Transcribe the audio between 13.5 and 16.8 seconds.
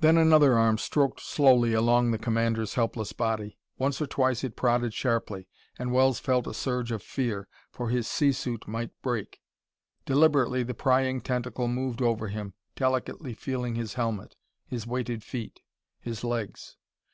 his helmet, his weighted feet, his legs.